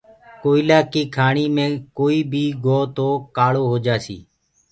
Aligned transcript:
ڪوئيِلآ 0.43 0.79
ڪيٚ 0.91 1.11
کآڻي 1.15 1.45
مي 1.55 1.65
ڪوئيٚ 1.97 2.27
بيٚ 2.31 2.57
گو 2.63 2.79
تو 2.95 3.07
کآݪو 3.35 3.63
هوجآسي۔ 3.71 4.17